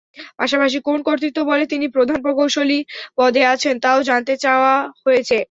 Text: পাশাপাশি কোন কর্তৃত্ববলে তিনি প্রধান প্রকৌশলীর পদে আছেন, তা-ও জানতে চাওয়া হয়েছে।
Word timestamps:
পাশাপাশি 0.39 0.77
কোন 0.81 0.99
কর্তৃত্ববলে 1.07 1.65
তিনি 1.73 1.85
প্রধান 1.95 2.17
প্রকৌশলীর 2.25 2.83
পদে 3.17 3.41
আছেন, 3.53 3.75
তা-ও 3.83 3.99
জানতে 4.09 4.33
চাওয়া 4.43 4.73
হয়েছে। 5.05 5.35